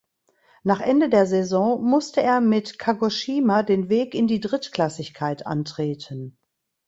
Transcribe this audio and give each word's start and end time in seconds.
Nach 0.63 0.81
Ende 0.81 1.09
der 1.09 1.27
Saison 1.27 1.83
musste 1.87 2.23
er 2.23 2.41
mit 2.41 2.79
Kagoshima 2.79 3.61
den 3.61 3.87
Weg 3.87 4.15
in 4.15 4.25
die 4.25 4.39
Drittklassigkeit 4.39 5.45
antreten. 5.45 6.39